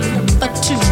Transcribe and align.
But 0.00 0.54
two 0.62 0.91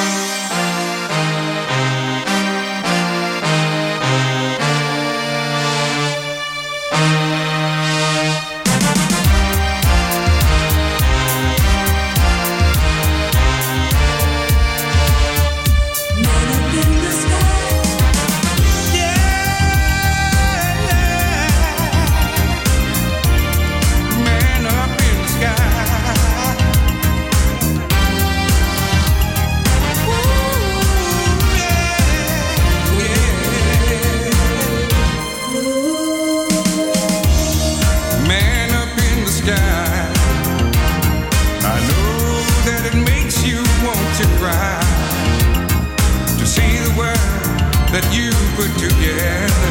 again 49.03 49.70